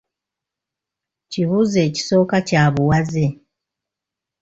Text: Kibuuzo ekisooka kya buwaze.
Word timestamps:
Kibuuzo 1.31 1.77
ekisooka 1.87 2.37
kya 2.47 2.63
buwaze. 2.73 3.25